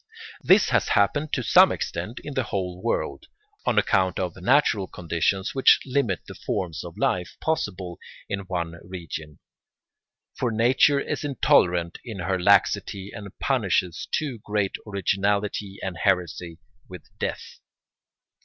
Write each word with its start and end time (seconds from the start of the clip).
]This 0.51 0.69
has 0.69 0.87
happened 0.87 1.31
to 1.33 1.43
some 1.43 1.71
extent 1.71 2.19
in 2.23 2.33
the 2.33 2.45
whole 2.45 2.81
world, 2.81 3.27
on 3.67 3.77
account 3.77 4.17
of 4.17 4.35
natural 4.35 4.87
conditions 4.87 5.53
which 5.53 5.79
limit 5.85 6.21
the 6.25 6.33
forms 6.33 6.83
of 6.83 6.97
life 6.97 7.37
possible 7.39 7.99
in 8.27 8.39
one 8.47 8.79
region; 8.83 9.37
for 10.33 10.49
nature 10.49 10.99
is 10.99 11.23
intolerant 11.23 11.99
in 12.03 12.17
her 12.21 12.41
laxity 12.41 13.11
and 13.13 13.37
punishes 13.37 14.07
too 14.11 14.39
great 14.39 14.75
originality 14.87 15.77
and 15.83 15.97
heresy 15.99 16.57
with 16.89 17.03
death. 17.19 17.59